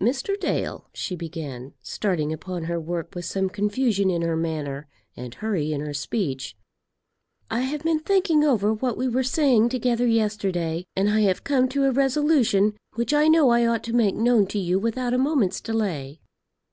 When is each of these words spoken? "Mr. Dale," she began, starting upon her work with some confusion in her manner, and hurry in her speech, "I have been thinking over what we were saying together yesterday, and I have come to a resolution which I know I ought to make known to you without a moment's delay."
"Mr. 0.00 0.36
Dale," 0.40 0.88
she 0.92 1.14
began, 1.14 1.74
starting 1.80 2.32
upon 2.32 2.64
her 2.64 2.80
work 2.80 3.14
with 3.14 3.24
some 3.24 3.48
confusion 3.48 4.10
in 4.10 4.20
her 4.20 4.34
manner, 4.34 4.88
and 5.16 5.32
hurry 5.34 5.72
in 5.72 5.80
her 5.80 5.94
speech, 5.94 6.56
"I 7.52 7.60
have 7.60 7.84
been 7.84 8.00
thinking 8.00 8.42
over 8.42 8.74
what 8.74 8.96
we 8.98 9.06
were 9.06 9.22
saying 9.22 9.68
together 9.68 10.08
yesterday, 10.08 10.86
and 10.96 11.08
I 11.08 11.20
have 11.20 11.44
come 11.44 11.68
to 11.68 11.84
a 11.84 11.92
resolution 11.92 12.76
which 12.96 13.14
I 13.14 13.28
know 13.28 13.50
I 13.50 13.64
ought 13.64 13.84
to 13.84 13.92
make 13.92 14.16
known 14.16 14.48
to 14.48 14.58
you 14.58 14.80
without 14.80 15.14
a 15.14 15.18
moment's 15.18 15.60
delay." 15.60 16.20